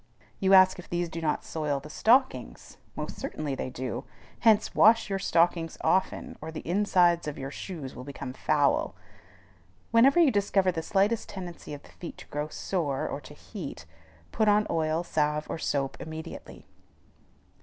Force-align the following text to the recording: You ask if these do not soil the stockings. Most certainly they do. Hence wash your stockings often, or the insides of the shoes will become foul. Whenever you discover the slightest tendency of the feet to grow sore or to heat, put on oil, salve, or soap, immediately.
You 0.39 0.55
ask 0.55 0.79
if 0.79 0.89
these 0.89 1.09
do 1.09 1.21
not 1.21 1.43
soil 1.45 1.79
the 1.79 1.91
stockings. 1.91 2.77
Most 2.95 3.17
certainly 3.17 3.53
they 3.53 3.69
do. 3.69 4.03
Hence 4.39 4.73
wash 4.73 5.11
your 5.11 5.19
stockings 5.19 5.77
often, 5.81 6.39
or 6.41 6.51
the 6.51 6.67
insides 6.67 7.27
of 7.27 7.35
the 7.35 7.51
shoes 7.51 7.93
will 7.95 8.03
become 8.03 8.33
foul. 8.33 8.95
Whenever 9.91 10.19
you 10.19 10.31
discover 10.31 10.71
the 10.71 10.81
slightest 10.81 11.29
tendency 11.29 11.75
of 11.75 11.83
the 11.83 11.91
feet 11.91 12.17
to 12.17 12.25
grow 12.29 12.47
sore 12.47 13.07
or 13.07 13.21
to 13.21 13.35
heat, 13.35 13.85
put 14.31 14.47
on 14.47 14.65
oil, 14.71 15.03
salve, 15.03 15.45
or 15.47 15.59
soap, 15.59 16.01
immediately. 16.01 16.65